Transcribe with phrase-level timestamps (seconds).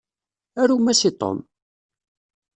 [0.63, 1.37] Arum-as i Tom!